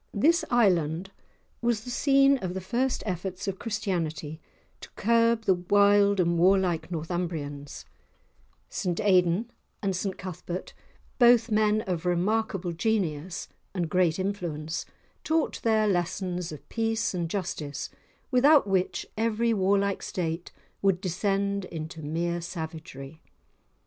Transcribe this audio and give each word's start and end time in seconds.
This 0.15 0.43
Island 0.49 1.11
was 1.61 1.81
the 1.83 1.91
scene 1.91 2.39
of 2.39 2.55
the 2.55 2.59
first 2.59 3.03
efforts 3.05 3.47
of 3.47 3.59
Christianity 3.59 4.41
to 4.79 4.89
curb 4.95 5.43
the 5.43 5.53
wild 5.53 6.19
and 6.19 6.39
warlike 6.39 6.89
Northumbrians; 6.89 7.85
St 8.67 8.99
Aidan, 8.99 9.51
and 9.79 9.95
St 9.95 10.17
Cuthbert, 10.17 10.73
both 11.19 11.51
men 11.51 11.81
of 11.81 12.07
remarkable 12.07 12.71
genius 12.71 13.47
and 13.75 13.91
great 13.91 14.17
influence, 14.17 14.87
taught 15.23 15.61
there 15.61 15.87
lessons 15.87 16.51
of 16.51 16.67
peace 16.67 17.13
and 17.13 17.29
justice 17.29 17.91
without 18.31 18.65
which 18.65 19.05
every 19.15 19.53
warlike 19.53 20.01
state 20.01 20.51
would 20.81 20.99
descend 20.99 21.65
into 21.65 22.01
mere 22.01 22.41
savagery. 22.41 23.21